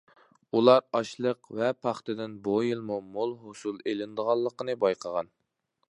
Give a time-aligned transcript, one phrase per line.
[0.59, 5.33] ئۇلار ئاشلىق ۋە پاختىدىن بۇ يىلمۇ مول ھوسۇل ئېلىنىدىغانلىقىنى بايقىغان.